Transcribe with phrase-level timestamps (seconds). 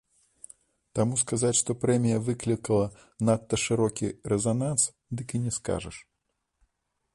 [0.99, 2.87] Таму сказаць, што прэмія выклікала
[3.29, 4.81] надта шырокі рэзананс,
[5.21, 5.97] дык і не скажаш.